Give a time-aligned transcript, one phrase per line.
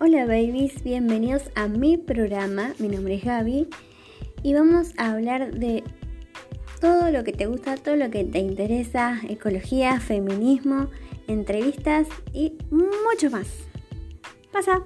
[0.00, 2.72] Hola babies, bienvenidos a mi programa.
[2.78, 3.66] Mi nombre es Gaby
[4.44, 5.82] y vamos a hablar de
[6.80, 10.86] todo lo que te gusta, todo lo que te interesa, ecología, feminismo,
[11.26, 13.48] entrevistas y mucho más.
[14.52, 14.84] Pasa.